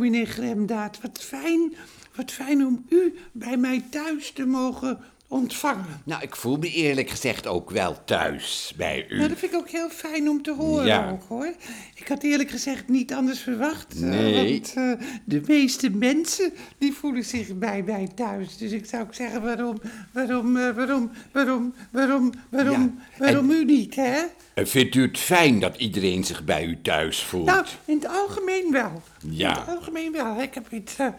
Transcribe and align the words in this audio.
dominee 0.00 0.26
Gremdaad. 0.26 1.00
Wat 1.00 1.18
fijn, 1.22 1.74
wat 2.14 2.30
fijn 2.30 2.66
om 2.66 2.84
u 2.88 3.14
bij 3.32 3.56
mij 3.56 3.84
thuis 3.90 4.32
te 4.32 4.46
mogen 4.46 4.98
ontvangen. 5.30 6.00
Nou, 6.04 6.22
ik 6.22 6.36
voel 6.36 6.56
me 6.56 6.70
eerlijk 6.70 7.10
gezegd 7.10 7.46
ook 7.46 7.70
wel 7.70 8.04
thuis 8.04 8.72
bij 8.76 9.06
u. 9.08 9.16
Nou, 9.16 9.28
dat 9.28 9.38
vind 9.38 9.52
ik 9.52 9.58
ook 9.58 9.68
heel 9.68 9.88
fijn 9.90 10.28
om 10.28 10.42
te 10.42 10.54
horen 10.54 10.86
Ja. 10.86 11.10
ook, 11.10 11.22
hoor. 11.28 11.52
Ik 11.94 12.08
had 12.08 12.22
eerlijk 12.22 12.50
gezegd 12.50 12.88
niet 12.88 13.12
anders 13.14 13.40
verwacht. 13.40 13.94
eh, 13.94 14.00
Nee. 14.00 14.50
want 14.50 14.72
eh, 14.74 15.06
de 15.24 15.42
meeste 15.46 15.90
mensen, 15.90 16.52
die 16.78 16.92
voelen 16.92 17.24
zich 17.24 17.54
bij 17.58 17.82
mij 17.82 18.08
thuis. 18.14 18.56
Dus 18.56 18.70
ik 18.72 18.86
zou 18.86 19.02
ook 19.02 19.14
zeggen, 19.14 19.42
waarom, 19.42 19.80
waarom, 20.12 20.56
eh, 20.56 20.70
waarom, 20.74 21.10
waarom, 21.32 21.74
waarom, 21.90 22.32
waarom, 22.50 22.80
Ja, 23.18 23.18
waarom 23.18 23.50
u 23.50 23.64
niet, 23.64 23.94
hè? 23.94 24.20
Vindt 24.54 24.94
u 24.94 25.02
het 25.02 25.18
fijn 25.18 25.60
dat 25.60 25.76
iedereen 25.76 26.24
zich 26.24 26.44
bij 26.44 26.64
u 26.64 26.78
thuis 26.82 27.22
voelt? 27.22 27.46
Nou, 27.46 27.64
in 27.84 27.94
het 27.94 28.06
algemeen 28.08 28.72
wel. 28.72 29.02
Ja. 29.28 29.50
In 29.54 29.60
het 29.60 29.68
algemeen 29.76 30.12
wel. 30.12 30.40
Ik 30.42 30.54
heb 30.54 30.72
iets... 30.72 30.92
even 30.98 31.14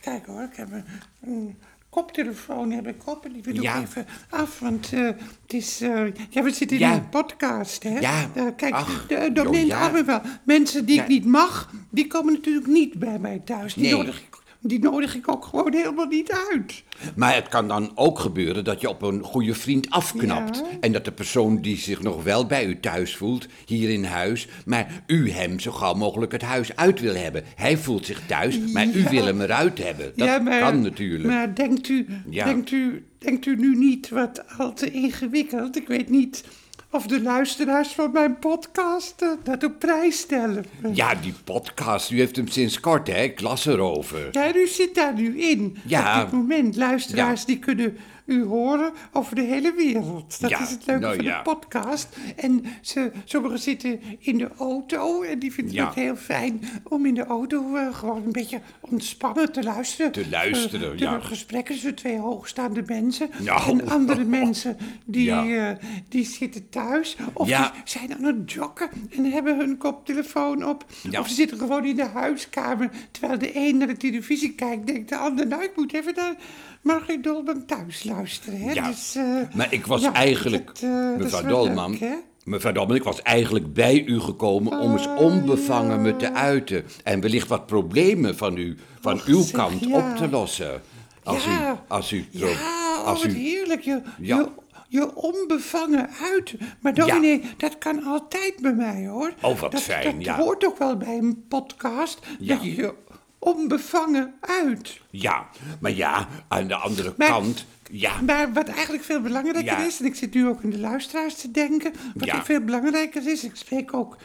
kijken 0.00 0.32
hoor, 0.32 0.42
ik 0.42 0.56
heb 0.56 0.72
een, 0.72 0.84
een 1.22 1.56
koptelefoon 1.90 2.70
heb 2.70 2.86
ik 2.88 3.06
op 3.06 3.24
en 3.24 3.32
die 3.32 3.42
wil 3.42 3.54
ik 3.56 3.62
Ja. 3.62 3.80
even 3.80 4.06
af, 4.30 4.58
want 4.58 4.92
eh, 4.92 5.00
het 5.42 5.52
is... 5.52 5.80
eh, 5.80 6.04
ja, 6.30 6.42
we 6.42 6.50
zitten 6.50 6.78
Ja. 6.78 6.90
in 6.92 6.98
een 6.98 7.08
podcast, 7.08 7.82
hè? 7.82 7.98
Ja. 7.98 8.30
Eh, 8.34 8.44
kijk, 8.56 8.74
Ach, 8.74 9.06
de, 9.06 9.30
de, 9.32 9.66
ja. 9.66 10.04
wel. 10.04 10.20
Mensen 10.44 10.84
die 10.84 11.00
ik 11.00 11.08
niet 11.08 11.24
mag, 11.24 11.70
die 11.90 12.06
komen 12.06 12.32
natuurlijk 12.32 12.66
niet 12.66 12.94
bij 12.98 13.18
mij 13.18 13.42
thuis. 13.44 13.74
Die, 13.74 13.82
Nee. 13.82 13.92
nodig, 13.92 14.20
ik, 14.20 14.36
die 14.60 14.78
nodig 14.78 15.14
ik 15.14 15.28
ook 15.28 15.44
gewoon 15.44 15.74
helemaal 15.74 16.06
niet 16.06 16.32
uit. 16.50 16.82
Maar 17.16 17.34
het 17.34 17.48
kan 17.48 17.68
dan 17.68 17.92
ook 17.94 18.18
gebeuren 18.18 18.64
dat 18.64 18.80
je 18.80 18.88
op 18.88 19.02
een 19.02 19.22
goede 19.22 19.54
vriend 19.54 19.90
afknapt. 19.90 20.56
Ja. 20.56 20.64
En 20.80 20.92
dat 20.92 21.04
de 21.04 21.12
persoon 21.12 21.60
die 21.60 21.76
zich 21.76 22.02
nog 22.02 22.22
wel 22.22 22.46
bij 22.46 22.66
u 22.66 22.80
thuis 22.80 23.16
voelt, 23.16 23.46
hier 23.66 23.90
in 23.90 24.04
huis, 24.04 24.48
maar 24.66 25.02
u 25.06 25.30
hem 25.30 25.60
zo 25.60 25.72
gauw 25.72 25.94
mogelijk 25.94 26.32
het 26.32 26.42
huis 26.42 26.76
uit 26.76 27.00
wil 27.00 27.14
hebben. 27.14 27.44
Hij 27.56 27.76
voelt 27.76 28.06
zich 28.06 28.26
thuis, 28.26 28.58
maar 28.58 28.86
u 28.86 29.04
wil 29.10 29.24
hem 29.24 29.40
eruit 29.40 29.84
hebben. 29.84 30.12
Dat 30.16 30.26
ja, 30.26 30.38
maar, 30.38 30.60
kan 30.60 30.80
natuurlijk. 30.80 31.28
Maar 31.28 31.54
denkt 31.54 31.88
u, 31.88 32.06
denkt, 32.30 32.70
u, 32.70 33.04
denkt 33.18 33.46
u 33.46 33.56
nu 33.56 33.76
niet 33.76 34.08
wat 34.08 34.58
al 34.58 34.72
te 34.72 34.90
ingewikkeld? 34.90 35.76
Ik 35.76 35.88
weet 35.88 36.08
niet 36.08 36.44
of 36.90 37.06
de 37.06 37.22
luisteraars 37.22 37.88
van 37.88 38.12
mijn 38.12 38.38
podcast 38.38 39.22
eh, 39.22 39.28
dat 39.44 39.64
op 39.64 39.78
prijs 39.78 40.18
stellen. 40.18 40.64
Ja, 40.92 41.14
die 41.14 41.34
podcast, 41.44 42.10
u 42.10 42.18
heeft 42.18 42.36
hem 42.36 42.48
sinds 42.48 42.80
kort, 42.80 43.06
hè? 43.06 43.22
Ik 43.22 43.40
las 43.40 43.66
erover. 43.66 44.28
Ja, 44.32 44.54
u 44.54 44.66
zit 44.66 44.94
daar 44.94 45.14
nu 45.14 45.40
in. 45.40 45.76
Ja. 45.86 46.16
Op 46.16 46.30
dit 46.30 46.40
moment. 46.40 46.76
Luisteraars 46.76 47.44
die 47.44 47.58
kunnen 47.58 47.96
u 48.28 48.44
horen 48.44 48.92
over 49.12 49.34
de 49.34 49.42
hele 49.42 49.72
wereld. 49.76 50.40
Dat 50.40 50.50
Ja, 50.50 50.60
is 50.62 50.70
het 50.70 50.86
leuke 50.86 51.00
nou 51.02 51.14
van 51.16 51.24
ja. 51.24 51.36
de 51.36 51.42
podcast. 51.50 52.16
En 52.36 52.64
ze, 52.82 53.10
sommigen 53.24 53.58
zitten 53.58 54.00
in 54.18 54.38
de 54.38 54.48
auto 54.58 55.22
en 55.22 55.38
die 55.38 55.52
vinden 55.52 55.74
Ja. 55.74 55.86
het 55.86 55.94
heel 55.94 56.16
fijn 56.16 56.60
om 56.88 57.06
in 57.06 57.14
de 57.14 57.24
auto 57.24 57.74
eh, 57.76 57.94
gewoon 57.94 58.22
een 58.24 58.32
beetje 58.32 58.60
ontspannen 58.80 59.52
te 59.52 59.62
luisteren. 59.62 60.12
Te 60.12 60.28
luisteren, 60.30 60.92
Eh, 60.92 60.98
ja. 60.98 61.20
Gesprekken 61.20 61.74
tussen 61.74 61.94
twee 61.94 62.18
hoogstaande 62.18 62.82
mensen. 62.86 63.30
Nou. 63.38 63.70
En 63.70 63.88
andere 63.88 64.24
mensen 64.40 64.76
die, 65.04 65.30
eh, 65.30 65.76
die 66.08 66.24
zitten 66.24 66.68
thuis. 66.68 67.16
Of 67.32 67.46
die 67.46 67.56
zijn 67.84 68.14
aan 68.14 68.24
het 68.24 68.52
joggen 68.52 68.88
en 69.16 69.24
hebben 69.24 69.56
hun 69.58 69.76
koptelefoon 69.76 70.66
op. 70.66 70.84
Of 71.18 71.28
ze 71.28 71.34
zitten 71.34 71.58
gewoon 71.58 71.84
in 71.84 71.96
de 71.96 72.04
huiskamer. 72.06 72.90
Terwijl 73.10 73.38
de 73.38 73.50
een 73.56 73.76
naar 73.76 73.86
de 73.86 73.96
televisie 73.96 74.52
kijkt, 74.54 74.86
denkt 74.86 75.08
de 75.08 75.16
ander... 75.16 75.46
nou, 75.46 75.62
ik 75.62 75.76
moet 75.76 75.92
even 75.94 76.14
naar 76.14 76.34
Margriet 76.82 77.22
Dolman 77.22 77.64
thuis 77.66 78.04
luisteren. 78.04 78.17
Hè? 78.26 78.72
Ja. 78.72 78.86
Dus, 78.88 79.14
eh, 79.14 79.24
Maar 79.54 79.72
ik 79.72 79.86
was 79.86 80.00
ja, 80.02 80.12
eigenlijk, 80.12 80.66
dat, 80.66 80.82
eh, 80.82 80.90
dat 81.08 81.18
mevrouw 81.18 81.42
Dolman, 81.42 81.96
leuk, 82.00 82.22
mevrouw 82.44 82.72
Dolman, 82.72 82.96
ik 82.96 83.02
was 83.02 83.22
eigenlijk 83.22 83.72
bij 83.72 84.04
u 84.04 84.20
gekomen 84.20 84.78
om 84.78 84.92
eens 84.92 85.06
onbevangen 85.16 86.02
me 86.02 86.16
te 86.16 86.32
uiten. 86.32 86.84
En 87.04 87.20
wellicht 87.20 87.48
wat 87.48 87.66
problemen 87.66 88.36
van 88.36 88.56
u, 88.56 88.76
van 89.00 89.14
Och, 89.14 89.24
uw 89.24 89.40
zeg, 89.42 89.50
kant 89.50 89.84
ja. 89.84 89.96
op 89.96 90.16
te 90.16 90.28
lossen. 90.28 90.80
Als 91.22 91.44
ja. 91.44 91.72
u, 91.72 91.76
als 91.88 92.12
u, 92.12 92.26
Ja, 92.30 92.46
oh, 92.46 93.04
als 93.06 93.24
u, 93.24 93.30
heerlijk. 93.32 93.80
Je, 93.82 94.00
Ja. 94.20 94.36
je, 94.36 94.48
je 94.88 95.14
onbevangen 95.14 96.08
uit. 96.32 96.54
Maar 96.80 96.94
dominee, 96.94 97.42
dat 97.56 97.78
kan 97.78 98.04
altijd 98.04 98.54
bij 98.60 98.74
mij, 98.74 99.06
hoor. 99.06 99.32
Oh, 99.42 99.58
wat 99.58 99.72
dat, 99.72 99.80
fijn, 99.80 100.16
Dat 100.16 100.24
ja. 100.24 100.36
hoort 100.36 100.66
ook 100.66 100.78
wel 100.78 100.96
bij 100.96 101.16
een 101.18 101.44
podcast. 101.48 102.18
Ja. 102.38 102.54
Dat 102.54 102.64
je 102.64 102.74
je 102.76 102.94
onbevangen 103.38 104.34
uit. 104.40 105.00
ja, 105.10 105.46
maar 105.80 105.92
ja, 105.92 106.28
aan 106.48 106.66
de 106.66 106.74
andere 106.74 107.14
Maar- 107.16 107.28
kant, 107.28 107.64
ja, 107.90 108.20
Maar 108.20 108.52
wat 108.52 108.68
eigenlijk 108.68 109.04
veel 109.04 109.20
belangrijker 109.20 109.64
Ja. 109.78 109.84
is, 109.86 110.00
en 110.00 110.06
ik 110.06 110.14
zit 110.14 110.34
nu 110.34 110.46
ook 110.48 110.62
in 110.62 110.70
de 110.70 110.78
luisteraars 110.78 111.34
te 111.34 111.50
denken, 111.50 111.92
wat 112.14 112.28
Ja. 112.28 112.36
ook 112.36 112.44
veel 112.44 112.60
belangrijker 112.60 113.28
is, 113.28 113.44
ik 113.44 113.56
spreek 113.56 113.94
ook 113.94 114.16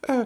eh, 0.00 0.18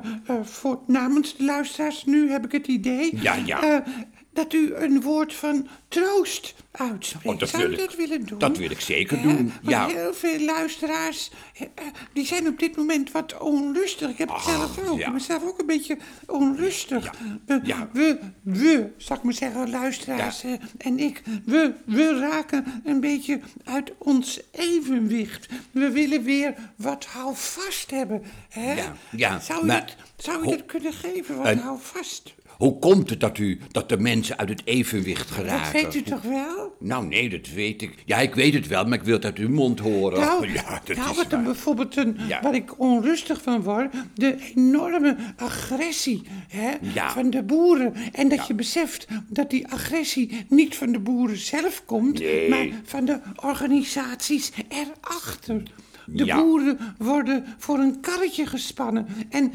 voor, 0.42 0.80
namens 0.86 1.36
de 1.36 1.44
luisteraars, 1.44 2.04
nu 2.04 2.30
heb 2.30 2.44
ik 2.44 2.52
het 2.52 2.66
idee, 2.66 3.22
Ja, 3.22 3.34
ja. 3.34 3.62
eh, 3.62 3.92
dat 4.34 4.52
u 4.52 4.74
een 4.74 5.00
woord 5.00 5.34
van 5.34 5.68
troost 5.88 6.54
uitspreekt. 6.70 7.26
Oh, 7.34 7.38
dat 7.38 7.48
Zou 7.48 7.62
wil 7.62 7.70
u 7.70 7.74
ik. 7.74 7.78
dat 7.80 7.96
willen 7.96 8.26
doen? 8.26 8.38
Dat 8.38 8.56
wil 8.56 8.70
ik 8.70 8.80
zeker 8.80 9.22
doen, 9.22 9.52
ja. 9.62 9.86
heel 9.86 10.14
veel 10.14 10.40
luisteraars, 10.40 11.30
eh, 11.54 11.66
die 12.12 12.26
zijn 12.26 12.48
op 12.48 12.58
dit 12.58 12.76
moment 12.76 13.10
wat 13.12 13.38
onrustig. 13.38 14.10
Ik 14.10 14.18
heb 14.18 14.28
het 14.28 14.36
Ach, 14.36 14.44
zelf 14.44 14.88
ook. 14.88 14.98
ja. 14.98 15.06
Ik 15.06 15.12
ben 15.12 15.20
zelf 15.20 15.44
ook 15.44 15.58
een 15.58 15.66
beetje 15.66 15.96
onrustig. 16.26 17.14
We, 17.46 17.60
ja. 17.62 17.88
we, 17.92 18.18
we, 18.42 18.88
zal 18.96 19.16
ik 19.16 19.22
maar 19.22 19.32
zeggen, 19.32 19.70
luisteraars 19.70 20.42
eh, 20.44 20.52
en 20.78 20.98
ik, 20.98 21.22
we, 21.44 21.72
we 21.84 22.18
raken 22.18 22.82
een 22.84 23.00
beetje 23.00 23.40
uit 23.64 23.92
ons 23.98 24.40
evenwicht. 24.50 25.46
We 25.70 25.90
willen 25.90 26.22
weer 26.22 26.54
wat 26.76 27.04
houvast 27.04 27.90
hebben. 27.90 28.22
Hè? 28.48 28.72
Ja, 28.74 28.92
ja, 29.16 29.40
Zou 29.40 29.62
u, 29.62 29.66
maar 29.66 29.80
het, 29.80 29.96
zou 30.24 30.40
u 30.42 30.44
ho- 30.44 30.50
dat 30.50 30.66
kunnen 30.66 30.92
geven, 30.92 31.36
wat 31.36 31.54
houvast? 31.58 32.34
Hoe 32.56 32.78
komt 32.78 33.10
het 33.10 33.20
dat, 33.20 33.38
u, 33.38 33.60
dat 33.70 33.88
de 33.88 33.98
mensen 33.98 34.38
uit 34.38 34.48
het 34.48 34.62
evenwicht 34.64 35.28
Dat 35.28 35.38
geraken? 35.38 35.72
weet 35.82 35.94
u 35.94 36.02
toch 36.02 36.22
wel? 36.22 36.76
Nou, 36.78 37.06
nee, 37.06 37.28
dat 37.30 37.48
weet 37.54 37.82
ik. 37.82 37.94
Ja, 38.04 38.18
ik 38.18 38.34
weet 38.34 38.54
het 38.54 38.66
wel, 38.66 38.84
maar 38.84 38.98
ik 38.98 39.04
wil 39.04 39.14
het 39.14 39.24
uit 39.24 39.38
uw 39.38 39.48
mond 39.48 39.80
horen. 39.80 40.20
Nou, 40.20 40.52
ja, 40.52 40.80
dat 40.84 40.96
nou 40.96 41.10
is 41.10 41.16
wat 41.16 41.24
een, 41.24 41.30
waar. 41.30 41.42
bijvoorbeeld 41.42 41.96
een, 41.96 42.16
Ja. 42.28 42.40
waar 42.42 42.54
ik 42.54 42.80
onrustig 42.80 43.42
van 43.42 43.62
word, 43.62 43.94
de 44.14 44.36
enorme 44.54 45.16
agressie 45.36 46.22
hè, 46.48 46.70
Ja. 46.94 47.10
van 47.10 47.30
de 47.30 47.42
boeren. 47.42 47.94
En 48.12 48.28
dat 48.28 48.46
je 48.46 48.54
beseft 48.54 49.06
dat 49.28 49.50
die 49.50 49.68
agressie 49.68 50.44
niet 50.48 50.76
van 50.76 50.92
de 50.92 50.98
boeren 50.98 51.36
zelf 51.38 51.82
komt, 51.86 52.18
Nee. 52.18 52.48
maar 52.48 52.66
van 52.84 53.04
de 53.04 53.20
organisaties 53.42 54.52
erachter. 54.68 55.62
De 56.06 56.24
boeren 56.26 56.78
worden 56.98 57.44
voor 57.58 57.78
een 57.78 58.00
karretje 58.00 58.46
gespannen 58.46 59.06
en... 59.30 59.52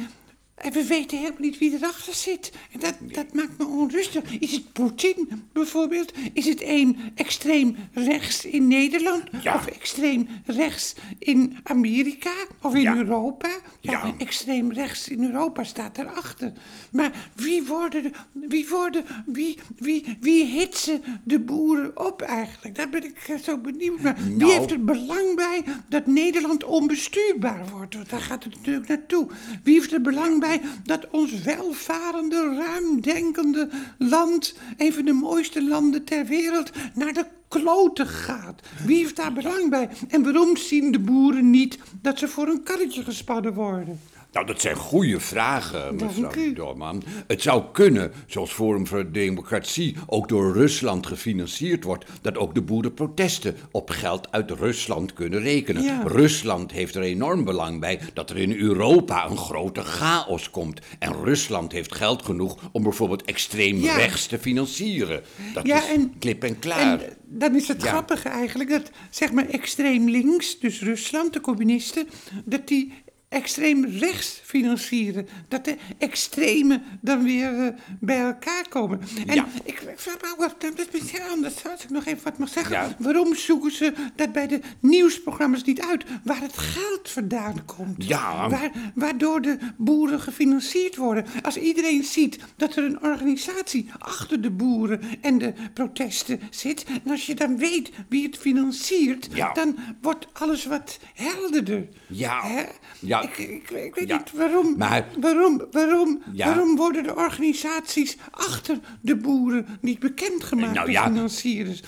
En 0.59 0.71
we 0.71 0.83
weten 0.85 1.17
helemaal 1.17 1.41
niet 1.41 1.57
wie 1.57 1.73
erachter 1.73 2.13
zit. 2.13 2.51
En 2.71 2.79
dat, 2.79 2.95
dat 3.01 3.33
maakt 3.33 3.57
me 3.57 3.65
onrustig. 3.65 4.23
Is 4.39 4.51
het 4.51 4.73
Poetin 4.73 5.43
bijvoorbeeld? 5.53 6.13
Is 6.33 6.45
het 6.45 6.61
een 6.63 6.97
extreem 7.15 7.75
rechts 7.93 8.45
in 8.45 8.67
Nederland? 8.67 9.23
Ja. 9.41 9.55
Of 9.55 9.65
extreem 9.67 10.27
rechts 10.45 10.95
in 11.19 11.57
Amerika? 11.63 12.31
Of 12.61 12.75
in 12.75 12.81
Ja. 12.81 12.95
Europa? 12.95 13.49
Ja. 13.81 14.13
extreem 14.17 14.71
rechts 14.71 15.07
in 15.07 15.23
Europa 15.23 15.63
staat 15.63 15.97
erachter. 15.97 16.53
Maar 16.91 17.11
wie 17.35 17.63
worden, 17.63 18.03
de- 18.03 18.11
wie 18.47 18.67
worden, 18.69 19.05
wie, 19.25 19.57
wie, 19.77 20.17
wie 20.19 20.45
hitsen 20.45 21.01
de 21.23 21.39
boeren 21.39 22.05
op 22.05 22.21
eigenlijk? 22.21 22.75
Daar 22.75 22.89
ben 22.89 23.03
ik 23.03 23.37
zo 23.43 23.57
benieuwd 23.57 24.01
naar. 24.01 24.17
Wie 24.23 24.35
Nou. 24.35 24.51
heeft 24.51 24.71
er 24.71 24.83
belang 24.83 25.35
bij 25.35 25.63
dat 25.89 26.05
Nederland 26.05 26.63
onbestuurbaar 26.63 27.69
wordt? 27.71 27.95
Want 27.95 28.09
daar 28.09 28.21
gaat 28.21 28.43
het 28.43 28.55
natuurlijk 28.55 28.87
naartoe. 28.87 29.27
Wie 29.63 29.73
heeft 29.73 29.93
er 29.93 30.01
belang 30.01 30.39
bij 30.39 30.48
dat 30.83 31.09
ons 31.09 31.41
welvarende, 31.41 32.55
ruimdenkende 32.57 33.69
land, 33.97 34.55
een 34.77 34.93
van 34.93 35.05
de 35.05 35.13
mooiste 35.13 35.63
landen 35.63 36.03
ter 36.03 36.25
wereld, 36.25 36.71
naar 36.93 37.13
de 37.13 37.25
kloten 37.47 38.07
gaat? 38.07 38.61
Wie 38.85 38.97
heeft 38.97 39.15
daar 39.15 39.33
belang 39.33 39.69
bij? 39.69 39.89
En 40.07 40.23
waarom 40.23 40.57
zien 40.57 40.91
de 40.91 40.99
boeren 40.99 41.49
niet 41.49 41.77
dat 42.01 42.19
ze 42.19 42.27
voor 42.27 42.47
een 42.47 42.63
karretje 42.63 43.03
gespannen 43.03 43.53
worden? 43.53 43.99
Nou, 44.31 44.45
dat 44.45 44.61
zijn 44.61 44.75
goede 44.75 45.19
vragen, 45.19 45.95
mevrouw. 45.95 46.53
Dorman. 46.53 47.03
Het 47.27 47.41
zou 47.41 47.63
kunnen, 47.71 48.11
zoals 48.27 48.51
Forum 48.51 48.87
voor 48.87 49.11
Democratie 49.11 49.95
ook 50.05 50.27
door 50.29 50.53
Rusland 50.53 51.07
gefinancierd 51.07 51.83
wordt, 51.83 52.05
dat 52.21 52.37
ook 52.37 52.53
de 52.55 52.61
boerenprotesten 52.61 53.55
op 53.71 53.89
geld 53.89 54.31
uit 54.31 54.51
Rusland 54.51 55.13
kunnen 55.13 55.39
rekenen. 55.41 55.83
Ja. 55.83 56.03
Rusland 56.05 56.71
heeft 56.71 56.95
er 56.95 57.01
enorm 57.01 57.43
belang 57.43 57.79
bij 57.79 57.99
dat 58.13 58.29
er 58.29 58.37
in 58.37 58.53
Europa 58.59 59.29
een 59.29 59.37
grote 59.37 59.81
chaos 59.81 60.49
komt. 60.49 60.81
En 60.99 61.23
Rusland 61.23 61.71
heeft 61.71 61.95
geld 61.95 62.23
genoeg 62.25 62.69
om 62.71 62.83
bijvoorbeeld 62.83 63.23
extreem 63.25 63.77
Ja. 63.77 63.95
rechts 63.95 64.27
te 64.27 64.39
financieren. 64.39 65.21
Dat 65.53 65.67
Ja, 65.67 65.77
is 65.77 65.89
en- 65.95 66.13
klip 66.19 66.43
en 66.43 66.59
klaar. 66.59 67.01
En 67.01 67.13
dan 67.25 67.55
is 67.55 67.67
het 67.67 67.81
grappige 67.83 68.29
eigenlijk 68.29 68.69
dat 68.69 68.91
zeg 69.09 69.31
maar 69.31 69.47
extreem 69.49 70.09
links, 70.09 70.59
dus 70.59 70.81
Rusland, 70.81 71.33
de 71.33 71.41
communisten, 71.41 72.07
dat 72.45 72.67
die 72.67 72.93
extreem 73.29 73.85
rechts 73.85 74.41
financieren. 74.43 75.27
Dat 75.47 75.65
de 75.65 75.75
extremen 75.97 76.83
dan 77.01 77.23
weer 77.23 77.53
eh, 77.65 77.67
bij 77.99 78.19
elkaar 78.19 78.67
komen. 78.69 79.01
En 79.27 79.35
Ja. 79.35 79.47
ik, 79.63 79.81
ik 79.81 79.99
vraag 79.99 80.17
me 80.21 80.45
af, 80.45 80.55
dat 80.57 80.79
is 80.79 80.85
misschien 80.91 81.21
anders, 81.31 81.67
als 81.67 81.83
ik 81.83 81.89
nog 81.89 82.05
even 82.05 82.23
wat 82.23 82.37
mag 82.37 82.49
zeggen. 82.49 82.71
Ja. 82.75 82.95
Waarom 82.99 83.35
zoeken 83.35 83.71
ze 83.71 83.93
dat 84.15 84.31
bij 84.31 84.47
de 84.47 84.59
nieuwsprogramma's 84.79 85.63
niet 85.63 85.81
uit? 85.81 86.03
Waar 86.23 86.41
het 86.41 86.57
geld 86.57 87.09
vandaan 87.09 87.65
komt. 87.65 88.07
Ja. 88.07 88.49
Waar, 88.49 88.71
waardoor 88.95 89.41
de 89.41 89.57
boeren 89.77 90.19
gefinancierd 90.21 90.95
worden. 90.95 91.25
Als 91.41 91.57
iedereen 91.57 92.03
ziet 92.03 92.39
dat 92.55 92.75
er 92.75 92.83
een 92.83 93.03
organisatie 93.03 93.89
achter 93.99 94.41
de 94.41 94.51
boeren 94.51 95.01
en 95.21 95.37
de 95.37 95.53
protesten 95.73 96.39
zit. 96.49 96.83
En 97.03 97.11
als 97.11 97.25
je 97.25 97.35
dan 97.35 97.57
weet 97.57 97.91
wie 98.09 98.23
het 98.25 98.37
financiert, 98.37 99.27
Ja. 99.33 99.53
dan 99.53 99.77
wordt 100.01 100.27
alles 100.33 100.65
wat 100.65 100.99
helderder. 101.13 101.87
Ja. 102.07 102.41
Hè? 102.47 102.63
Ja. 102.99 103.18
Ik, 103.23 103.37
ik, 103.37 103.69
ik 103.69 103.95
weet 103.95 104.07
Ja. 104.07 104.17
niet 104.17 104.31
waarom, 104.31 104.75
Maar- 104.77 105.05
waarom, 105.19 105.61
waarom, 105.71 106.21
Ja. 106.33 106.45
waarom 106.45 106.75
worden 106.75 107.03
de 107.03 107.15
organisaties 107.15 108.17
achter 108.31 108.79
de 109.01 109.15
boeren 109.15 109.65
niet 109.81 109.99
bekendgemaakt 109.99 110.73
Nou 110.73 110.85
door? 110.85 110.93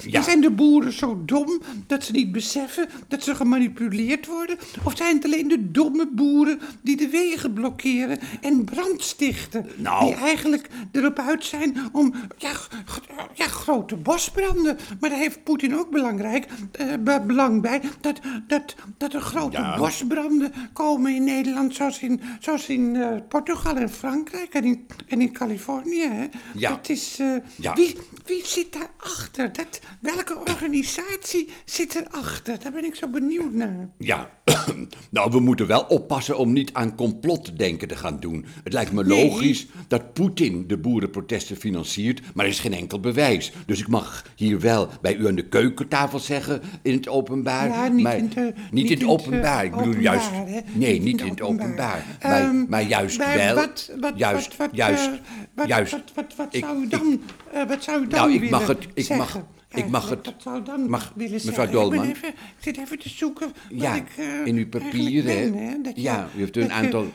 Ja. 0.07 0.21
Zijn 0.21 0.41
de 0.41 0.51
boeren 0.51 0.93
zo 0.93 1.21
dom 1.25 1.61
dat 1.87 2.03
ze 2.03 2.11
niet 2.11 2.31
beseffen 2.31 2.89
dat 3.07 3.23
ze 3.23 3.35
gemanipuleerd 3.35 4.27
worden? 4.27 4.57
Of 4.83 4.97
zijn 4.97 5.15
het 5.15 5.25
alleen 5.25 5.47
de 5.47 5.71
domme 5.71 6.07
boeren 6.11 6.59
die 6.81 6.95
de 6.97 7.09
wegen 7.09 7.53
blokkeren 7.53 8.19
en 8.41 8.63
brand 8.65 9.01
stichten? 9.03 9.65
Nou. 9.75 10.05
Die 10.05 10.15
eigenlijk 10.15 10.67
erop 10.91 11.19
uit 11.19 11.45
zijn 11.45 11.77
om 11.91 12.13
ja, 13.33 13.45
grote 13.47 13.95
bosbranden. 13.95 14.77
Maar 14.99 15.09
daar 15.09 15.19
heeft 15.19 15.43
Poetin 15.43 15.75
ook 15.75 15.89
belangrijk, 15.89 16.45
eh, 16.71 16.87
be- 16.99 17.21
belang 17.27 17.61
bij. 17.61 17.81
Dat, 18.01 18.19
dat, 18.47 18.75
dat 18.97 19.13
er 19.13 19.21
grote 19.21 19.73
bosbranden 19.77 20.51
komen 20.73 21.15
in 21.15 21.20
Nederland, 21.23 21.75
zoals 21.75 21.99
in, 21.99 22.21
zoals 22.39 22.67
in 22.69 22.95
eh, 22.95 23.07
Portugal 23.29 23.75
en 23.77 23.89
Frankrijk 23.89 24.53
en 24.53 24.63
in, 24.63 24.85
en 25.07 25.21
in 25.21 25.31
Californië. 25.33 26.07
Hè? 26.09 26.25
Ja. 26.55 26.69
Dat 26.69 26.89
is, 26.89 27.17
eh, 27.19 27.35
Ja. 27.55 27.73
wie, 27.73 27.95
wie 28.25 28.45
zit 28.45 28.73
daarachter? 28.73 29.51
Dat, 29.53 29.79
welke 29.99 30.39
organisatie 30.39 31.47
zit 31.65 31.95
erachter? 31.95 32.59
Daar 32.63 32.71
ben 32.71 32.85
ik 32.85 32.95
zo 32.95 33.07
benieuwd 33.07 33.53
naar. 33.53 33.89
Ja, 33.97 34.29
nou, 35.09 35.31
we 35.31 35.39
moeten 35.39 35.67
wel 35.67 35.81
oppassen 35.83 36.37
om 36.37 36.53
niet 36.53 36.73
aan 36.73 36.95
complotdenken 36.95 37.87
te 37.87 37.95
gaan 37.95 38.19
doen. 38.19 38.45
Het 38.63 38.73
lijkt 38.73 38.91
me 38.91 39.03
Nee. 39.03 39.25
logisch 39.29 39.67
dat 39.87 40.13
Poetin 40.13 40.67
de 40.67 40.77
boerenprotesten 40.77 41.55
financiert, 41.57 42.21
maar 42.33 42.45
er 42.45 42.51
is 42.51 42.59
geen 42.59 42.73
enkel 42.73 42.99
bewijs. 42.99 43.51
Dus 43.65 43.79
ik 43.79 43.87
mag 43.87 44.25
hier 44.35 44.59
wel 44.59 44.87
bij 45.01 45.15
u 45.15 45.27
aan 45.27 45.35
de 45.35 45.47
keukentafel 45.47 46.19
zeggen 46.19 46.61
in 46.81 46.93
het 46.93 47.07
openbaar. 47.07 47.67
Ja, 47.67 47.87
niet 47.87 48.03
maar 48.03 48.17
in 48.17 48.29
de- 48.35 48.53
niet 48.71 48.89
in 48.91 48.97
het 48.97 49.07
openbaar. 49.07 49.65
Ik 49.65 49.71
bedoel 49.71 49.87
openbaar, 49.87 50.03
juist. 50.13 50.29
hè? 50.31 50.59
Nee, 50.73 51.01
niet 51.01 51.10
in 51.19 51.27
het 51.29 51.41
openbaar. 51.41 52.05
Maar, 52.21 52.41
Ehm, 52.41 52.65
maar 52.69 52.83
juist 52.83 53.17
maar 53.17 53.35
wel. 53.35 53.55
Wat, 53.55 53.91
wat, 53.99 54.13
juist, 54.17 54.47
wat, 54.47 54.57
wat, 54.57 54.69
juist, 54.77 55.09
eh, 55.55 55.65
juist. 55.65 55.91
Wat, 56.15 56.35
wat, 56.37 56.47
Ik- 56.55 56.63
zou 56.63 56.77
u 56.79 56.83
ik- 56.83 56.89
dan, 56.89 57.21
eh, 57.53 57.63
wat 57.67 57.83
zou 57.83 58.01
u 58.03 58.07
dan 58.07 58.19
Nou, 58.19 58.31
ik 58.33 58.39
willen 58.39 58.59
mag 58.59 58.67
het- 58.67 58.83
ik 58.93 58.95
mag- 58.95 59.05
zeggen? 59.05 59.39
ik 59.69 59.87
mag 59.87 59.91
Eigenlijk, 60.01 60.25
het- 60.25 60.33
Wat 60.33 60.43
zou 60.43 60.63
dan 60.63 60.89
mag- 60.89 61.11
willen 61.15 61.41
mevrouw? 61.45 61.69
Dolman? 61.69 62.03
Ik, 62.03 62.15
even, 62.15 62.27
ik 62.29 62.35
zit 62.59 62.77
even 62.77 62.99
te 62.99 63.09
zoeken 63.09 63.51
Ja, 63.69 63.95
ik 63.95 64.03
eh, 64.17 64.45
in 64.45 64.55
uw 64.55 64.67
papieren. 64.69 65.51
ben, 65.51 65.63
hè, 65.67 65.81
dat 65.81 65.93
ja, 65.95 66.27
u 66.35 66.39
heeft 66.39 66.53
dat 66.53 66.63
een 66.63 66.71
aantal, 66.71 67.05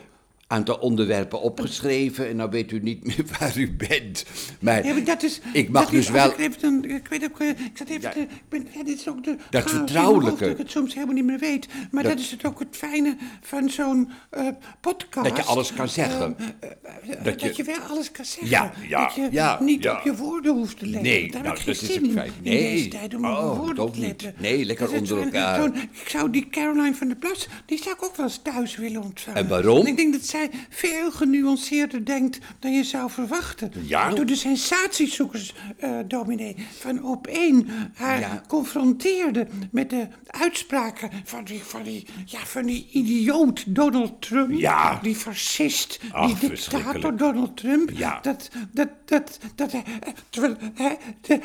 aantal 0.47 0.75
onderwerpen 0.75 1.41
opgeschreven 1.41 2.27
en 2.29 2.35
nou 2.35 2.49
weet 2.49 2.71
u 2.71 2.79
niet 2.79 3.03
meer 3.03 3.25
waar 3.39 3.57
u 3.57 3.71
bent. 3.75 4.25
Maar 4.59 4.85
Ja, 4.85 4.93
maar 4.93 5.03
dat 5.03 5.23
is, 5.23 5.39
ik 5.53 5.69
mag 5.69 5.81
dat 5.83 5.91
dus 5.91 6.05
is, 6.05 6.09
wel... 6.11 6.29
Ik, 6.29 6.37
even 6.37 6.63
een, 6.65 6.89
ik 6.95 7.07
weet 7.07 7.23
ook, 7.23 7.39
eh, 7.39 7.47
ik 7.49 7.71
zat 7.73 7.87
even 7.87 8.01
Ja. 8.01 8.09
te, 8.11 8.19
ik 8.19 8.27
ben, 8.49 8.67
ja, 8.73 8.83
dit 8.83 8.99
is 8.99 9.07
ook 9.09 9.23
de 9.23 9.35
Dat 9.49 9.69
vertrouwelijke. 9.69 10.39
Dat 10.43 10.49
ik 10.51 10.57
het 10.57 10.71
soms 10.71 10.93
helemaal 10.93 11.15
niet 11.15 11.25
meer 11.25 11.39
weet. 11.39 11.67
Maar 11.91 12.03
dat, 12.03 12.11
Dat- 12.11 12.21
is 12.21 12.31
het 12.31 12.45
ook 12.45 12.59
het 12.59 12.67
fijne 12.71 13.17
van 13.41 13.69
zo'n 13.69 14.09
eh, 14.29 14.47
podcast. 14.81 15.27
Dat 15.27 15.37
je 15.37 15.43
alles 15.43 15.73
kan 15.73 15.89
zeggen. 15.89 16.37
Eh, 16.59 16.69
eh, 16.69 17.23
Dat 17.23 17.23
dat, 17.23 17.41
je- 17.41 17.53
je, 17.55 17.63
wel 17.63 17.79
alles 17.89 18.11
kan 18.11 18.25
zeggen. 18.25 18.49
Ja, 18.49 18.71
ja, 18.87 19.03
dat 19.05 19.15
je 19.15 19.27
ja, 19.31 19.61
niet 19.61 19.89
op 19.89 20.01
je 20.03 20.15
woorden 20.15 20.53
hoeft 20.53 20.79
te 20.79 20.85
letten. 20.85 21.03
Nee, 21.03 21.31
Daar 21.31 21.43
nou, 21.43 21.55
dat 21.55 21.67
is 21.67 21.81
het 21.81 21.89
in 21.91 22.13
Nee. 22.13 22.31
deze 22.43 22.87
tijd 22.87 23.15
om 23.15 23.25
Oh, 23.25 23.35
dat 23.47 23.57
woorden 23.57 23.91
te 23.91 23.99
niet. 23.99 24.07
letten. 24.07 24.33
Nee, 24.37 24.65
lekker 24.65 24.85
Dat 24.91 25.01
is 25.01 25.11
onder 25.11 25.25
elkaar. 25.25 25.65
ik 25.75 26.07
zou 26.09 26.29
die 26.29 26.47
Caroline 26.49 26.95
van 26.95 27.07
der 27.07 27.17
Plas, 27.17 27.47
die 27.65 27.77
zou 27.77 27.95
ik 27.95 28.03
ook 28.03 28.15
wel 28.15 28.25
eens 28.25 28.39
thuis 28.43 28.75
willen 28.75 29.01
ontvangen. 29.03 29.39
En 29.39 29.47
waarom? 29.47 29.85
Ik 29.85 29.97
denk 29.97 30.13
dat 30.13 30.23
zij 30.25 30.36
veel 30.69 31.11
genuanceerder 31.11 32.05
denkt 32.05 32.39
dan 32.59 32.71
je 32.71 32.83
zou 32.83 33.09
verwachten. 33.09 33.71
Ja? 33.85 34.09
Door 34.09 34.25
de 34.25 34.35
sensatiezoekers, 34.35 35.53
eh 35.77 35.91
dominee, 36.07 36.55
van 36.79 37.03
op 37.03 37.27
één 37.27 37.67
haar 37.93 38.19
Ja. 38.19 38.41
confronteerde 38.47 39.47
met 39.71 39.89
de 39.89 40.07
uitspraken 40.27 41.09
van 41.23 41.43
die, 41.43 41.63
van 41.63 41.83
die, 41.83 42.05
ja, 42.25 42.39
van 42.39 42.65
die 42.65 42.87
idioot 42.91 43.63
Donald 43.67 44.21
Trump. 44.21 44.51
Ja. 44.51 44.99
Die 45.01 45.15
fascist, 45.15 45.99
Ach, 46.11 46.39
die 46.39 46.49
dictator. 46.49 47.17
Donald 47.17 47.57
Trump. 47.57 47.89
Ja. 47.93 48.19
Dat, 48.21 48.49
dat, 48.71 48.89
dat, 49.05 49.39
dat 49.55 49.71
hij, 49.71 49.83
eh, 49.99 50.13
terwijl 50.29 50.55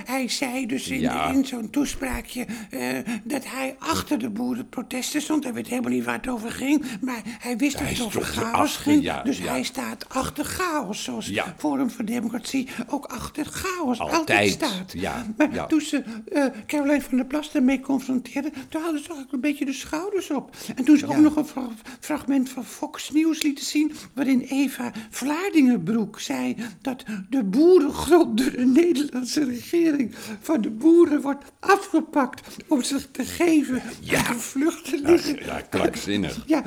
hij, 0.04 0.28
zei 0.28 0.66
dus 0.66 0.88
in, 0.88 1.44
zo'n 1.46 1.70
toespraakje 1.70 2.46
eh, 2.70 2.98
dat 3.24 3.44
hij 3.46 3.76
achter 3.78 4.18
de 4.18 4.30
boerenprotesten 4.30 5.22
stond. 5.22 5.44
Hij 5.44 5.52
weet 5.52 5.68
helemaal 5.68 5.90
niet 5.90 6.04
waar 6.04 6.14
het 6.16 6.28
over 6.28 6.50
ging, 6.50 6.84
maar 7.00 7.20
hij 7.24 7.56
wist 7.56 7.78
dat 7.78 7.88
het 7.88 8.00
over 8.02 8.22
chaos 8.22 8.76
ja, 8.84 9.22
dus 9.22 9.38
ja. 9.38 9.44
hij 9.44 9.62
staat 9.62 10.08
achter 10.08 10.44
chaos, 10.44 11.02
zoals 11.04 11.26
Ja. 11.26 11.54
Forum 11.58 11.90
voor 11.90 12.04
Democratie 12.04 12.68
ook 12.88 13.04
achter 13.04 13.44
chaos 13.46 13.98
altijd, 14.00 14.18
Altijd, 14.18 14.50
staat. 14.50 14.92
ja, 14.92 15.26
Maar 15.36 15.66
toen 15.68 15.80
ze 15.80 16.02
eh 16.32 16.44
Caroline 16.66 17.00
van 17.02 17.16
der 17.16 17.26
Plas 17.26 17.52
daarmee 17.52 17.80
confronteerde, 17.80 18.50
toen 18.68 18.82
hadden 18.82 19.02
ze 19.02 19.08
toch 19.08 19.24
een 19.30 19.40
beetje 19.40 19.64
de 19.64 19.72
schouders 19.72 20.30
op. 20.30 20.56
En 20.76 20.84
toen 20.84 20.96
ze 20.98 21.06
ook 21.06 21.16
nog 21.16 21.36
een 21.36 21.46
fra- 21.46 21.68
fragment 22.00 22.48
van 22.50 22.64
Fox 22.64 23.10
News 23.10 23.42
lieten 23.42 23.64
zien, 23.64 23.92
waarin 24.14 24.40
Eva 24.40 24.92
Vlaardingenbroek 25.10 26.20
zei 26.20 26.56
dat 26.80 27.04
de 27.30 27.44
boerengrond 27.44 28.38
door 28.38 28.50
de 28.50 28.64
Nederlandse 28.66 29.44
regering 29.44 30.14
van 30.40 30.60
de 30.60 30.70
boeren 30.70 31.20
wordt 31.20 31.44
afgepakt 31.60 32.56
om 32.68 32.82
zich 32.82 33.08
te 33.10 33.24
geven 33.24 33.82
aan 33.82 34.34
de 34.34 34.38
vluchtelingen. 34.38 35.34
Ja, 35.44 35.44
ja, 35.44 35.60
krankzinnig. 35.60 36.42
Ja, 36.46 36.62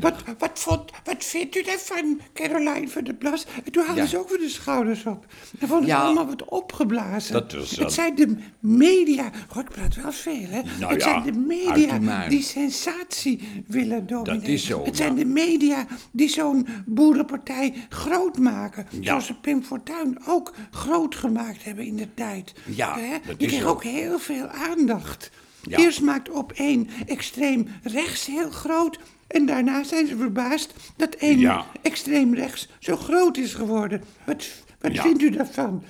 wat, 0.00 0.22
wat, 0.38 0.50
vond, 0.58 0.90
wat 1.04 1.24
vindt 1.28 1.56
u 1.56 1.62
daarvan, 1.62 2.20
Caroline 2.34 2.88
van 2.88 3.04
der 3.04 3.14
Plas? 3.14 3.46
En 3.64 3.72
toen 3.72 3.84
hadden 3.84 4.04
Ja. 4.04 4.10
ze 4.10 4.18
ook 4.18 4.28
weer 4.28 4.38
de 4.38 4.48
schouders 4.48 5.04
op. 5.06 5.26
En 5.58 5.68
vonden 5.68 5.86
Ja. 5.88 5.96
ze 6.00 6.04
allemaal 6.04 6.26
wat 6.26 6.44
opgeblazen. 6.44 7.32
Dat 7.32 7.52
was, 7.52 7.70
het 7.70 7.80
eh, 7.80 7.88
zijn 7.88 8.14
de 8.14 8.36
media... 8.60 9.30
Goh, 9.48 9.62
ik 9.62 9.68
praat 9.70 9.94
wel 10.02 10.12
veel, 10.12 10.46
hè? 10.48 10.60
Nou 10.78 10.92
het 10.92 11.02
ja, 11.02 11.08
zijn 11.08 11.22
de 11.22 11.38
media 11.38 12.28
die 12.28 12.42
sensatie 12.42 13.62
willen 13.66 14.06
domineren. 14.06 14.40
Dat 14.40 14.48
is 14.48 14.66
zo, 14.66 14.78
Het 14.78 14.88
ja. 14.88 14.94
zijn 15.04 15.14
de 15.14 15.24
media 15.24 15.86
die 16.12 16.28
zo'n 16.28 16.66
boerenpartij 16.86 17.74
groot 17.88 18.38
maken. 18.38 18.86
Ja. 18.90 19.02
Zoals 19.02 19.26
ze 19.26 19.34
Pim 19.40 19.62
Fortuyn 19.62 20.18
ook 20.26 20.54
groot 20.70 21.14
gemaakt 21.14 21.64
hebben 21.64 21.84
in 21.84 21.96
de 21.96 22.14
tijd. 22.14 22.52
Ja, 22.66 22.98
Hè? 22.98 23.10
dat 23.26 23.38
Die 23.38 23.48
is 23.48 23.52
kreeg 23.54 23.66
ook 23.68 23.82
heel 23.84 24.18
veel 24.18 24.46
aandacht. 24.46 25.30
Ja. 25.70 25.76
Eerst 25.78 26.00
maakt 26.00 26.30
op 26.30 26.52
één 26.52 26.88
extreem 27.06 27.66
rechts 27.82 28.26
heel 28.26 28.50
groot. 28.50 28.98
En 29.26 29.46
daarna 29.46 29.84
zijn 29.84 30.06
ze 30.06 30.16
verbaasd 30.16 30.74
dat 30.96 31.14
één 31.14 31.38
Ja. 31.38 31.66
extreem 31.82 32.34
rechts 32.34 32.68
zo 32.78 32.96
groot 32.96 33.36
is 33.36 33.54
geworden. 33.54 34.02
Wat, 34.24 34.48
wat 34.80 34.94
Ja. 34.94 35.02
vindt 35.02 35.22
u 35.22 35.30
daarvan? 35.30 35.82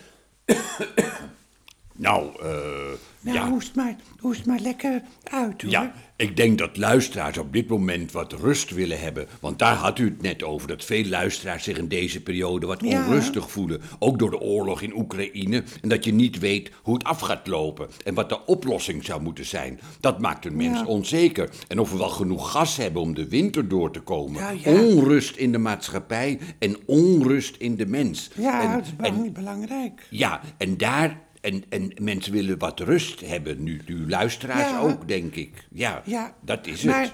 Nou, 1.99 2.29
eh 2.43 2.49
Nou, 3.21 3.37
ja. 3.39 3.49
hoest, 3.51 3.75
maar, 3.75 3.97
hoest 4.21 4.47
maar 4.47 4.59
lekker 4.61 5.03
uit 5.25 5.63
hoor. 5.63 5.71
Ja, 5.71 5.93
ik 6.17 6.37
denk 6.37 6.59
dat 6.59 6.77
luisteraars 6.77 7.39
op 7.39 7.53
dit 7.53 7.69
moment 7.69 8.13
wat 8.13 8.33
rust 8.33 8.71
willen 8.71 9.01
hebben. 9.01 9.27
Want 9.41 9.59
daar 9.59 9.75
had 9.75 9.99
u 9.99 10.05
het 10.05 10.23
net 10.23 10.43
over, 10.43 10.69
dat 10.69 10.85
veel 10.85 11.05
luisteraars 11.05 11.65
zich 11.65 11.79
in 11.79 11.89
deze 11.89 12.23
periode 12.23 12.67
wat 12.67 12.81
Ja. 12.85 13.05
onrustig 13.07 13.51
voelen. 13.51 13.81
Ook 13.99 14.19
door 14.19 14.31
de 14.31 14.41
oorlog 14.41 14.83
in 14.83 14.97
Oekraïne. 14.97 15.63
En 15.83 15.89
dat 15.89 16.05
je 16.05 16.13
niet 16.13 16.39
weet 16.39 16.71
hoe 16.83 16.95
het 16.95 17.05
af 17.05 17.21
gaat 17.21 17.47
lopen. 17.47 17.89
En 18.05 18.15
wat 18.15 18.29
de 18.29 18.45
oplossing 18.47 19.05
zou 19.05 19.23
moeten 19.23 19.45
zijn. 19.47 19.81
Dat 20.01 20.21
maakt 20.21 20.45
een 20.45 20.57
mens 20.57 20.79
Ja. 20.79 20.85
onzeker. 20.87 21.51
En 21.69 21.79
of 21.79 21.91
we 21.93 21.99
wel 21.99 22.09
genoeg 22.09 22.51
gas 22.51 22.77
hebben 22.77 23.03
om 23.03 23.15
de 23.15 23.29
winter 23.29 23.69
door 23.69 23.91
te 23.93 24.01
komen. 24.01 24.41
Ja, 24.41 24.51
ja. 24.51 24.83
Onrust 24.85 25.37
in 25.37 25.53
de 25.53 25.59
maatschappij 25.59 26.39
en 26.59 26.77
onrust 26.87 27.57
in 27.57 27.77
de 27.77 27.87
mens. 27.87 28.31
Ja, 28.37 28.63
en, 28.63 28.73
dat 28.73 28.83
is 28.87 28.93
en- 29.25 29.33
belangrijk. 29.33 30.07
ja, 30.11 30.41
en 30.59 30.77
daar. 30.77 31.27
En, 31.41 31.65
en 31.69 31.93
mensen 32.03 32.33
willen 32.33 32.59
wat 32.59 32.81
rust 32.81 33.21
hebben 33.21 33.63
nu. 33.63 33.81
Nu 33.87 34.09
luisteraars 34.09 34.71
Ja. 34.71 34.79
ook, 34.81 35.09
denk 35.09 35.35
ik. 35.35 35.67
Ja, 35.71 36.03
Ja, 36.05 36.35
dat 36.41 36.67
is 36.67 36.83
maar- 36.83 37.03
het. 37.03 37.13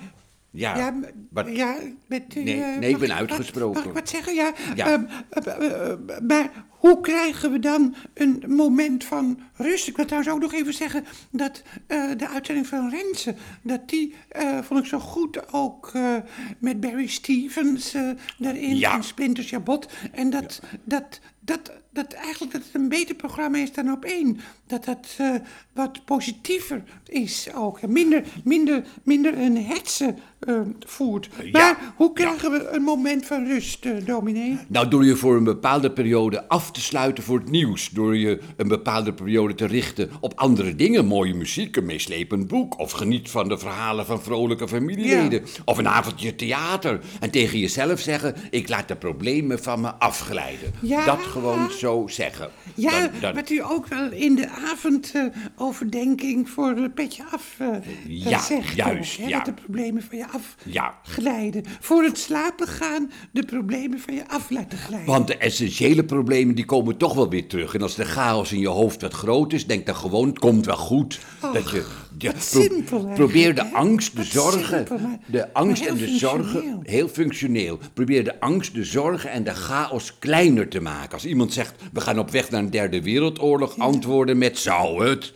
Ja, 0.51 0.77
Ja, 0.77 0.95
wat, 1.31 1.47
ja 1.57 1.77
met, 2.07 2.35
u, 2.37 2.43
Nee, 2.43 2.63
eh, 2.63 2.79
nee, 2.79 2.91
ik 2.91 2.99
ben 2.99 3.15
uitgesproken. 3.15 3.75
Mag 3.81 3.85
ik 3.89 3.93
wat 3.93 4.09
zeggen? 4.09 4.35
Ja. 4.35 4.53
Ja. 4.75 4.87
ehm, 4.93 5.05
eh, 5.31 5.47
eh, 5.47 5.91
eh, 5.91 5.99
maar 6.29 6.51
hoe 6.69 7.01
krijgen 7.01 7.53
we 7.53 7.59
dan 7.59 7.95
een 8.15 8.45
moment 8.49 9.05
van 9.05 9.39
rust? 9.57 9.89
Ik 9.89 9.97
wil 9.97 10.05
trouwens 10.05 10.35
ook 10.35 10.41
nog 10.41 10.53
even 10.53 10.75
zeggen 10.75 11.05
dat 11.31 11.63
eh, 11.87 12.11
de 12.17 12.29
uitzending 12.29 12.67
van 12.67 12.91
Rensen, 12.91 13.37
dat 13.63 13.89
die 13.89 14.15
eh, 14.29 14.59
vond 14.63 14.81
ik 14.81 14.87
zo 14.87 14.99
goed 14.99 15.53
ook 15.53 15.91
eh, 15.95 16.15
met 16.59 16.81
Barry 16.81 17.07
Stevens 17.07 17.95
eh, 17.95 18.11
daarin 18.39 18.77
Ja. 18.77 18.95
en 18.95 19.05
Splinter 19.05 19.45
Chabot. 19.45 19.89
En 20.13 20.31
dat, 20.31 20.61
dat, 20.85 21.21
dat, 21.41 21.73
dat 21.95 22.13
eigenlijk 22.13 22.53
dat 22.53 22.63
het 22.63 22.75
een 22.75 22.89
beter 22.89 23.15
programma 23.15 23.59
is 23.59 23.73
dan 23.73 23.93
op 23.93 24.05
één. 24.05 24.41
Dat 24.67 24.85
dat 24.85 25.15
eh, 25.19 25.35
wat 25.73 26.05
positiever 26.05 26.83
is 27.07 27.49
ook. 27.55 27.87
Minder, 27.87 28.23
minder, 28.45 28.85
minder 29.03 29.39
een 29.39 29.65
hetze 29.65 30.15
eh, 30.39 30.61
voert. 30.87 31.29
Maar 31.53 31.93
hoe 31.97 32.13
krijgen 32.13 32.51
we 32.51 32.69
een 32.69 32.83
moment 32.83 33.27
van 33.27 33.47
rust, 33.47 33.85
eh, 33.85 33.93
dominee? 34.07 34.59
Nou, 34.69 34.89
door 34.89 35.05
je 35.05 35.17
voor 35.17 35.37
een 35.37 35.45
bepaalde 35.45 35.91
periode 35.91 36.49
af 36.49 36.71
te 36.71 36.81
sluiten 36.81 37.25
voor 37.25 37.39
het 37.39 37.51
nieuws. 37.51 37.89
Door 37.89 38.17
je 38.17 38.41
een 38.57 38.69
bepaalde 38.69 39.13
periode 39.13 39.55
te 39.55 39.67
richten 39.67 40.11
op 40.21 40.33
andere 40.37 40.77
dingen. 40.77 41.07
Mooie 41.07 41.35
muziek, 41.35 41.77
een 41.77 41.87
meeslepend 41.87 42.47
boek. 42.47 42.79
Of 42.79 42.93
geniet 42.93 43.31
van 43.31 43.49
de 43.49 43.59
verhalen 43.59 44.07
van 44.07 44.23
vrolijke 44.23 44.69
familieleden. 44.69 45.45
Of 45.65 45.79
een 45.79 45.89
avondje 45.89 46.35
theater. 46.35 47.01
En 47.21 47.31
tegen 47.31 47.59
jezelf 47.59 48.01
zeggen, 48.01 48.35
ik 48.51 48.69
laat 48.69 48.89
de 48.89 48.97
problemen 48.97 49.63
van 49.63 49.81
me 49.81 49.95
afglijden. 49.95 50.73
Ja. 50.81 51.05
Dat 51.05 51.21
gewoon 51.21 51.71
zo 51.85 52.09
zeggen. 52.09 52.51
Ja, 52.75 53.01
Dan- 53.01 53.11
dan- 53.21 53.35
wat 53.35 53.51
u 53.51 53.63
ook 53.65 53.87
wel 53.87 54.11
in 54.11 54.35
de 54.35 54.49
avondoverdenking 54.49 56.51
voor 56.51 56.69
een 56.69 56.93
petje 56.95 57.23
af 57.31 57.55
eh, 57.59 57.69
Ja, 58.07 58.39
zegt. 58.43 58.75
juist, 58.77 59.19
ook, 59.19 59.25
hè, 59.25 59.31
ja. 59.31 59.37
Dat 59.37 59.45
de 59.47 59.53
problemen 59.63 60.03
van 60.03 60.19
je 60.19 60.25
Ja. 60.65 60.99
afglijden. 61.03 61.65
Voor 61.81 62.03
het 62.05 62.19
slapen 62.19 62.67
gaan 62.69 63.11
de 63.31 63.45
problemen 63.45 64.01
van 64.01 64.15
je 64.15 64.29
af 64.29 64.51
laten 64.51 64.79
glijden. 64.79 65.07
Want 65.07 65.27
de 65.27 65.37
essentiële 65.37 66.05
problemen 66.05 66.55
die 66.55 66.65
komen 66.65 66.97
toch 66.97 67.15
wel 67.15 67.29
weer 67.29 67.47
terug. 67.49 67.75
En 67.75 67.83
als 67.83 67.95
de 67.95 68.05
chaos 68.05 68.53
in 68.53 68.61
je 68.61 68.69
hoofd 68.69 69.01
wat 69.03 69.13
groot 69.13 69.53
is, 69.53 69.67
denk 69.67 69.87
dan 69.87 69.97
gewoon, 69.97 70.29
het 70.29 70.39
komt 70.39 70.67
wel 70.67 70.77
goed. 70.77 71.21
dat 71.53 71.71
je, 71.71 71.85
wat 72.19 72.43
simpel 72.43 73.05
probeer 73.15 73.55
de 73.55 73.73
angst, 73.73 74.17
de 74.17 74.25
zorgen, 74.25 74.87
de 75.27 75.53
angst 75.53 75.85
en 75.85 75.97
de 75.97 76.19
zorgen, 76.19 76.81
heel 76.83 77.09
functioneel. 77.09 77.79
Probeer 77.95 78.25
de 78.25 78.41
angst, 78.41 78.75
de 78.75 78.85
zorgen 78.85 79.31
en 79.31 79.45
de 79.45 79.55
chaos 79.55 80.19
kleiner 80.19 80.69
te 80.69 80.81
maken. 80.81 81.13
Als 81.13 81.25
iemand 81.25 81.53
zegt, 81.53 81.75
we 81.93 82.01
gaan 82.01 82.19
op 82.19 82.31
weg 82.31 82.51
naar 82.51 82.61
een 82.61 82.71
derde 82.71 83.03
wereldoorlog, 83.03 83.79
antwoorden 83.79 84.39
met 84.39 84.59
zou 84.59 85.09
het. 85.09 85.33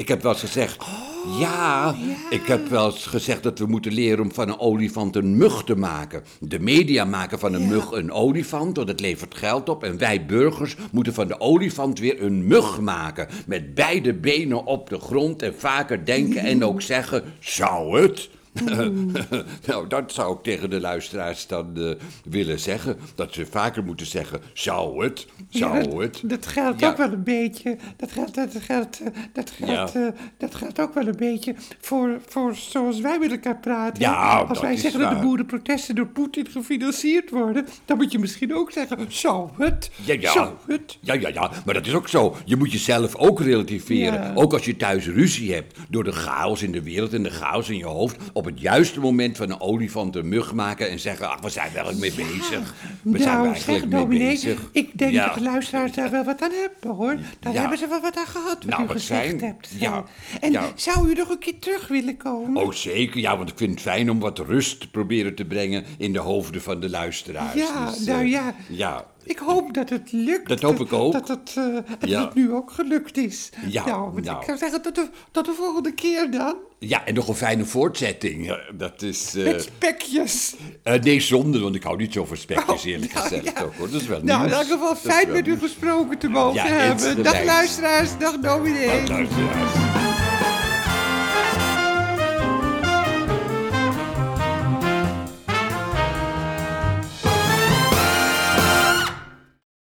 Ik 0.00 0.08
heb 0.08 0.22
wel 0.22 0.32
eens 0.32 0.40
gezegd, 0.40 0.82
Oh, 0.82 1.40
ja, 1.40 1.94
ik 2.30 2.46
heb 2.46 2.68
wel 2.68 2.86
eens 2.86 3.06
gezegd 3.06 3.42
dat 3.42 3.58
we 3.58 3.66
moeten 3.66 3.92
leren 3.92 4.24
om 4.24 4.32
van 4.32 4.48
een 4.48 4.58
olifant 4.58 5.16
een 5.16 5.36
mug 5.36 5.64
te 5.64 5.76
maken. 5.76 6.22
De 6.38 6.58
media 6.60 7.04
maken 7.04 7.38
van 7.38 7.54
een 7.54 7.62
Ja. 7.62 7.68
mug 7.68 7.90
een 7.90 8.12
olifant, 8.12 8.76
want 8.76 8.88
het 8.88 9.00
levert 9.00 9.34
geld 9.34 9.68
op. 9.68 9.84
En 9.84 9.98
wij 9.98 10.26
burgers 10.26 10.76
moeten 10.92 11.14
van 11.14 11.26
de 11.28 11.40
olifant 11.40 11.98
weer 11.98 12.22
een 12.22 12.46
mug 12.46 12.80
maken. 12.80 13.28
Met 13.46 13.74
beide 13.74 14.14
benen 14.14 14.64
op 14.66 14.88
de 14.88 14.98
grond 14.98 15.42
en 15.42 15.54
vaker 15.58 16.04
denken 16.04 16.42
en 16.42 16.64
ook 16.64 16.82
zeggen, 16.82 17.24
zou 17.40 18.00
het? 18.00 18.28
nou, 19.66 19.86
dat 19.88 20.12
zou 20.12 20.36
ik 20.36 20.42
tegen 20.42 20.70
de 20.70 20.80
luisteraars 20.80 21.46
dan 21.46 21.76
eh, 21.76 21.90
willen 22.24 22.58
zeggen. 22.60 22.96
Dat 23.14 23.34
ze 23.34 23.46
vaker 23.46 23.84
moeten 23.84 24.06
zeggen, 24.06 24.40
zou 24.52 25.04
het? 25.04 25.26
Zou 25.48 25.76
Ja, 25.78 25.82
dat, 25.82 26.00
het? 26.00 26.20
dat 26.24 26.46
geldt 26.46 26.80
Ja. 26.80 26.88
ook 26.90 26.96
wel 26.96 27.12
een 27.12 27.22
beetje. 27.22 27.76
Dat 27.96 28.12
geldt, 28.12 28.34
dat 28.34 28.50
geldt, 28.60 29.00
eh, 29.00 29.06
dat 29.32 29.50
geldt, 29.50 29.92
Ja. 29.92 30.00
eh, 30.06 30.12
dat 30.38 30.54
geldt 30.54 30.80
ook 30.80 30.94
wel 30.94 31.06
een 31.06 31.16
beetje 31.16 31.54
voor, 31.80 32.20
voor 32.26 32.54
zoals 32.54 33.00
wij 33.00 33.18
met 33.18 33.30
elkaar 33.30 33.58
praten. 33.58 34.02
Ja, 34.02 34.38
Als 34.48 34.60
wij 34.60 34.76
zeggen 34.76 35.00
dat 35.00 35.10
de 35.10 35.16
boerenprotesten 35.26 35.94
door 35.94 36.06
Poetin 36.06 36.46
gefinancierd 36.50 37.30
worden, 37.30 37.66
dan 37.84 37.96
moet 37.96 38.12
je 38.12 38.18
misschien 38.18 38.54
ook 38.54 38.70
zeggen: 38.72 38.98
zou 39.08 39.48
het? 39.58 39.90
Zou 40.20 40.48
het? 40.66 40.98
Ja, 41.00 41.14
ja, 41.14 41.28
ja, 41.28 41.50
maar 41.64 41.74
dat 41.74 41.86
is 41.86 41.94
ook 41.94 42.08
zo. 42.08 42.36
Je 42.44 42.56
moet 42.56 42.72
jezelf 42.72 43.16
ook 43.16 43.40
relativeren. 43.40 44.36
Ook 44.36 44.52
als 44.52 44.64
je 44.64 44.76
thuis 44.76 45.06
ruzie 45.06 45.52
hebt. 45.54 45.78
Door 45.88 46.04
de 46.04 46.12
chaos 46.12 46.62
in 46.62 46.72
de 46.72 46.82
wereld 46.82 47.12
en 47.12 47.22
de 47.22 47.30
chaos 47.30 47.68
in 47.68 47.76
je 47.76 47.84
hoofd. 47.86 48.16
Op 48.40 48.46
het 48.46 48.60
juiste 48.60 49.00
moment 49.00 49.36
van 49.36 49.50
een 49.50 49.60
olifant 49.60 50.16
een 50.16 50.28
mug 50.28 50.52
maken 50.54 50.90
en 50.90 50.98
zeggen: 50.98 51.28
Ach, 51.30 51.40
waar 51.40 51.50
zijn 51.50 51.72
we 51.72 51.78
eigenlijk 51.78 52.16
mee 52.16 52.26
bezig? 52.26 52.74
We 53.02 53.18
zijn 53.18 53.28
nou, 53.36 53.42
we 53.42 53.48
eigenlijk 53.48 53.80
zeg 53.80 53.80
mee 53.90 54.00
dominee, 54.00 54.28
bezig? 54.28 54.68
ik 54.72 54.98
denk 54.98 55.12
Ja. 55.12 55.26
dat 55.26 55.34
de 55.34 55.42
luisteraars 55.42 55.92
daar 55.92 56.10
wel 56.10 56.24
wat 56.24 56.42
aan 56.42 56.50
hebben 56.50 56.90
hoor. 56.96 57.16
Daar 57.40 57.52
Ja. 57.52 57.60
hebben 57.60 57.78
ze 57.78 57.88
wel 57.88 58.00
wat 58.00 58.16
aan 58.16 58.26
gehad 58.26 58.48
wat 58.54 58.64
Nou, 58.64 58.82
u 58.82 58.86
wat 58.86 58.96
gezegd 58.96 59.40
hebt. 59.40 59.68
Ja, 59.78 60.04
En 60.40 60.56
zou 60.74 61.08
u 61.10 61.14
nog 61.14 61.28
een 61.28 61.38
keer 61.38 61.58
terug 61.58 61.88
willen 61.88 62.16
komen? 62.16 62.62
Oh, 62.62 62.72
zeker. 62.72 63.20
Ja, 63.20 63.36
want 63.36 63.50
ik 63.50 63.56
vind 63.58 63.70
het 63.70 63.80
fijn 63.80 64.10
om 64.10 64.18
wat 64.20 64.38
rust 64.38 64.80
te 64.80 64.90
proberen 64.90 65.34
te 65.34 65.44
brengen 65.44 65.84
in 65.98 66.12
de 66.12 66.18
hoofden 66.18 66.62
van 66.62 66.80
de 66.80 66.90
luisteraars. 66.90 67.54
Ja, 67.54 67.86
Dus, 67.90 67.98
nou 68.06 68.20
eh, 68.24 68.30
ja. 68.30 68.54
Ja, 68.68 69.04
Ik 69.24 69.38
hoop 69.38 69.74
dat 69.74 69.88
het 69.90 70.12
lukt. 70.12 70.48
Dat 70.48 70.60
hoop 70.62 70.80
ik 70.80 70.92
ook. 70.92 71.12
Dat 71.12 71.28
het, 71.28 71.54
eh, 71.56 71.64
dat 71.98 72.08
Ja. 72.10 72.24
het 72.24 72.34
nu 72.34 72.52
ook 72.52 72.70
gelukt 72.70 73.16
is. 73.16 73.50
Ja, 73.68 73.84
nou, 73.86 74.20
nou. 74.22 74.38
ik 74.38 74.44
zou 74.44 74.58
zeggen 74.58 74.82
tot 74.82 74.94
de, 74.94 75.08
tot 75.30 75.44
de 75.44 75.52
volgende 75.52 75.92
keer 75.94 76.30
dan. 76.30 76.54
Ja, 76.82 77.06
en 77.06 77.14
nog 77.14 77.28
een 77.28 77.34
fijne 77.34 77.64
voortzetting. 77.64 78.56
Dat 78.72 79.02
is... 79.02 79.34
eh, 79.34 79.44
Met 79.44 79.62
spekjes. 79.76 80.54
eh, 80.82 81.00
nee, 81.00 81.20
zonder, 81.20 81.60
want 81.60 81.74
ik 81.74 81.82
hou 81.82 81.96
niet 81.96 82.12
zo 82.12 82.24
van 82.24 82.36
spekjes, 82.36 82.80
Oh, 82.80 82.84
eerlijk 82.86 83.12
nou, 83.12 83.28
gezegd. 83.28 83.44
ja. 83.56 83.62
ook, 83.62 83.74
hoor. 83.74 83.90
Dat 83.90 84.00
is 84.00 84.06
wel 84.06 84.20
Nou, 84.22 84.46
in 84.46 84.52
elk 84.52 84.66
geval 84.66 84.96
fijn 84.96 85.30
met 85.32 85.46
u 85.46 85.58
gesproken 85.58 86.18
te 86.18 86.28
mogen 86.28 86.54
Ja, 86.54 86.66
hebben. 86.66 87.22
Dag 87.22 87.44
luisteraars, 87.44 88.08
dag 88.18 88.36
dominee. 88.38 88.86
Dag, 88.86 89.08
luisteraars. 89.08 89.99